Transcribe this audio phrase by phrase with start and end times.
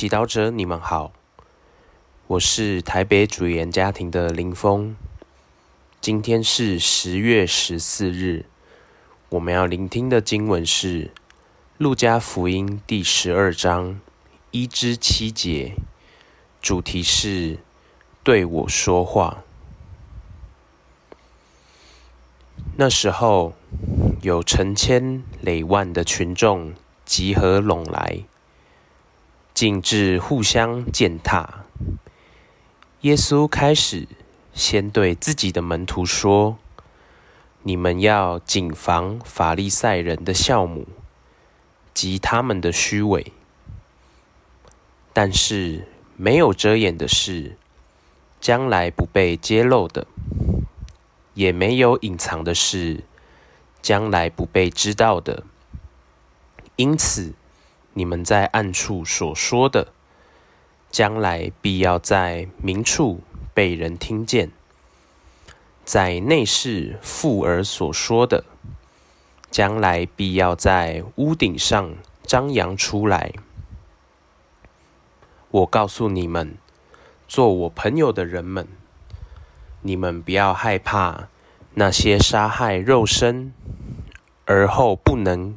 [0.00, 1.12] 祈祷者，你们好，
[2.26, 4.96] 我是台北主言家庭的林峰。
[6.00, 8.46] 今天是十月十四日，
[9.28, 11.04] 我们要聆听的经文是
[11.76, 14.00] 《路加福音》第十二章
[14.52, 15.74] 一至七节，
[16.62, 17.58] 主题是
[18.24, 19.44] 对我说话。
[22.78, 23.52] 那时候，
[24.22, 26.72] 有成千累万的群众
[27.04, 28.20] 集合拢来。
[29.60, 31.66] 竟至互相践踏。
[33.02, 34.08] 耶稣开始
[34.54, 36.56] 先对自己的门徒说
[37.64, 40.88] ：“你们要谨防法利赛人的酵母
[41.92, 43.34] 及他们的虚伪。
[45.12, 47.58] 但是没有遮掩的事，
[48.40, 50.06] 将来不被揭露的；
[51.34, 53.04] 也没有隐藏的事，
[53.82, 55.44] 将来不被知道的。
[56.76, 57.34] 因此。”
[57.92, 59.88] 你们在暗处所说的，
[60.90, 63.20] 将来必要在明处
[63.52, 64.50] 被人听见；
[65.84, 68.44] 在内室妇儿所说的，
[69.50, 73.32] 将来必要在屋顶上张扬出来。
[75.50, 76.56] 我告诉你们，
[77.26, 78.68] 做我朋友的人们，
[79.82, 81.28] 你们不要害怕
[81.74, 83.52] 那些杀害肉身
[84.44, 85.56] 而后不能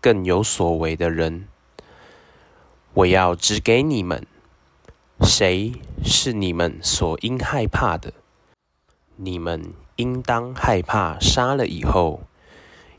[0.00, 1.48] 更有所为的人。
[2.96, 4.26] 我要指给你们，
[5.20, 8.14] 谁是你们所应害怕的？
[9.16, 12.22] 你们应当害怕杀了以后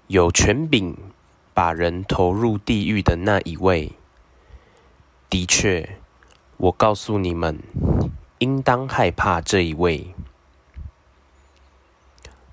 [0.06, 0.96] 有权柄
[1.52, 3.94] 把人投入地狱的那一位。
[5.32, 5.98] 的确，
[6.58, 7.58] 我告诉你们，
[8.38, 10.14] 应当害怕这一位。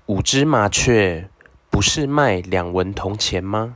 [0.07, 1.29] 五只麻雀
[1.69, 3.75] 不是卖两文铜钱吗？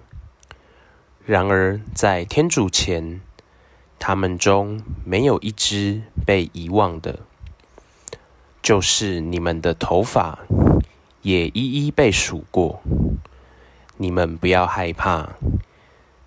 [1.23, 3.22] 然而在天主前。
[4.00, 7.19] 他们中没有一只被遗忘的，
[8.61, 10.39] 就是你们的头发
[11.22, 12.81] 也一一被数过。
[13.97, 15.34] 你们不要害怕，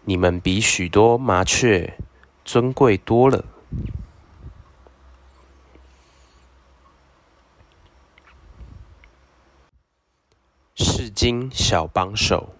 [0.04, 1.98] 你们比许多麻雀
[2.44, 3.46] 尊贵多了。
[10.74, 12.54] 世经小帮手，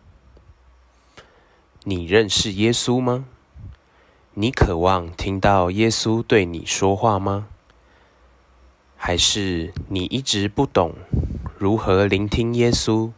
[1.84, 3.26] 你认识耶稣吗？
[4.34, 7.48] 你渴望听到耶稣对你说话吗？
[8.96, 10.94] 还是你一直不懂
[11.58, 13.10] 如何聆听耶稣，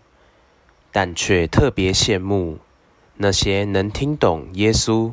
[0.90, 2.58] 但却特别羡慕
[3.18, 5.12] 那些能听懂耶稣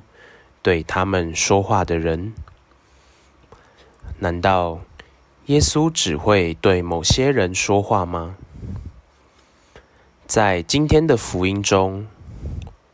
[0.63, 2.33] 对他们说话的人？
[4.18, 4.79] 难道
[5.45, 8.38] 耶稣只会对某些人说话吗？
[10.25, 12.07] 在今天的福音中，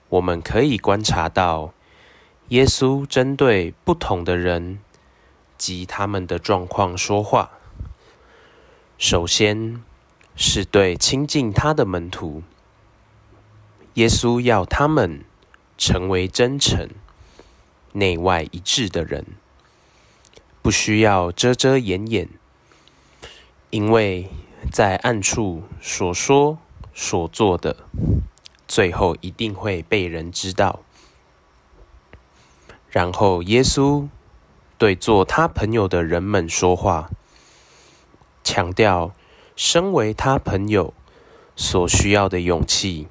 [0.10, 1.72] 我们可以观察到。
[2.50, 4.80] 耶稣针对不同的人
[5.58, 7.52] 及他们的状况说话。
[8.98, 9.84] 首先
[10.34, 12.44] 是对亲近他的门徒，
[13.96, 15.26] 耶稣要他们
[15.78, 16.90] 成为真诚、
[17.92, 19.26] 内外一致的人，
[20.62, 22.30] 不需要遮遮掩掩，
[23.72, 24.30] 因为
[24.72, 26.58] 在暗处所说
[26.94, 27.76] 所做的，
[28.68, 30.80] 最后一定会被人知道。
[32.90, 34.08] 然后，耶稣
[34.78, 37.10] 对做他朋友的人们说话，
[38.44, 39.14] 强调
[39.56, 40.94] 身为他朋友
[41.56, 43.08] 所需要的勇气。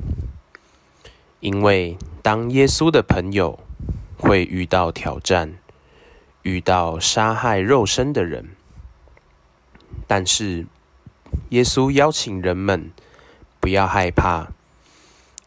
[1.41, 3.61] 因为当耶稣的朋友
[4.19, 5.59] 会遇到挑战，
[6.43, 8.57] 遇到杀害肉身的人，
[10.07, 10.67] 但是
[11.51, 12.91] 耶稣邀请人们
[13.61, 14.49] 不要害怕，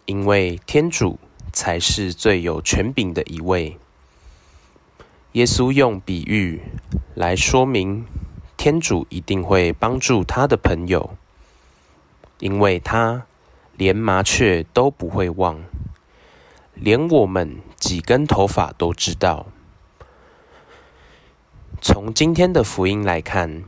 [0.06, 1.20] 因为天主
[1.52, 3.78] 才是最有权柄的一位。
[5.34, 6.60] 耶稣用比喻
[7.14, 8.04] 来说明，
[8.58, 11.12] 天主一定会帮助他的朋友，
[12.40, 13.28] 因为他
[13.78, 15.60] 连麻雀都不会忘，
[16.74, 19.46] 连我们几根头发都知道。
[21.80, 23.64] 从今天的福音来看，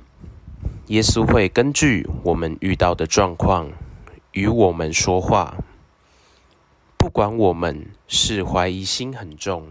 [0.87, 3.69] 耶稣会根据我们遇到的状况
[4.31, 5.57] 与我们说话，
[6.97, 9.67] 不管我们是怀疑心很重。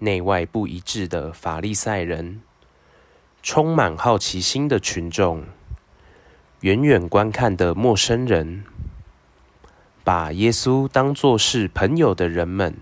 [0.00, 2.40] 内外不一致的法利赛人，
[3.42, 5.42] 充满好奇心的群众，
[6.60, 8.64] 远远观看的陌生人，
[10.04, 12.76] 把耶稣当作是朋友的人们，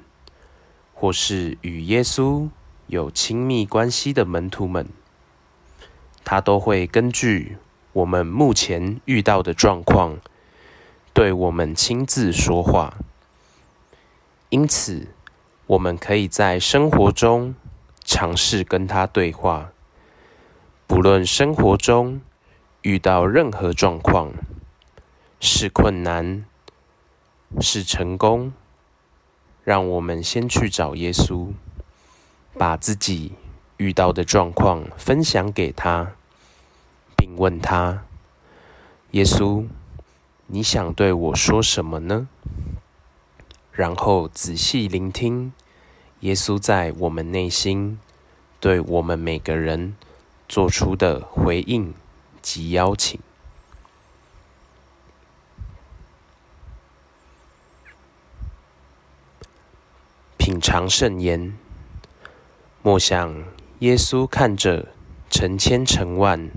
[0.93, 2.49] 或是与耶稣
[2.87, 4.87] 有亲密关系的门徒们，
[6.23, 7.57] 他都会根据
[7.95, 10.19] 我们目前遇到的状况，
[11.15, 12.99] 对我们亲自说话。
[14.51, 15.09] 因此。
[15.67, 17.55] 我们可以在生活中
[18.05, 19.73] 尝试跟他对话。
[20.87, 22.21] 不论生活中
[22.83, 24.33] 遇到任何状况，
[25.41, 26.45] 是困难，
[27.61, 28.53] 是成功，
[29.65, 31.49] 让我们先去找耶稣，
[32.57, 33.33] 把自己
[33.79, 36.13] 遇到的状况分享给他，
[37.17, 38.05] 并问他
[39.11, 39.67] ：“耶稣，
[40.47, 42.29] 你想对我说什么呢？”
[43.77, 45.53] 然后仔细聆听
[46.21, 48.01] 耶稣在我们内心
[48.59, 49.95] 对我们每个人
[50.49, 51.93] 做出的回应
[52.41, 53.21] 及邀请。
[60.39, 61.59] 品尝圣言，
[62.83, 63.45] 默想
[63.81, 64.89] 耶稣看着
[65.29, 66.51] 成千成万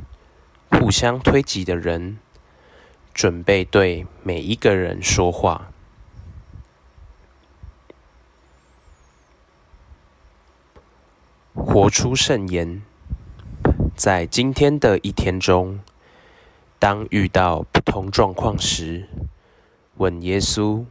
[0.69, 2.17] 互相推挤的人，
[3.13, 5.69] 准备对每一个人说话。
[11.53, 12.81] 活出圣言，
[13.95, 15.79] 在今天的一天中，
[16.77, 19.07] 当遇到不同状况时，
[19.97, 20.85] 问耶稣：“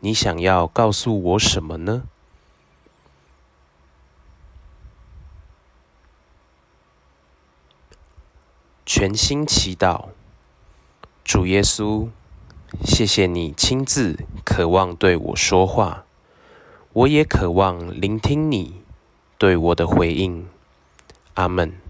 [0.00, 2.04] 你想要告诉我什么呢？”
[8.86, 10.10] 全心祈祷，
[11.24, 12.08] 主耶稣，
[12.84, 16.04] 谢谢你亲自渴望对我说话，
[16.92, 18.83] 我也渴望聆听你。
[19.36, 20.46] 对我的回应，
[21.34, 21.83] 阿门。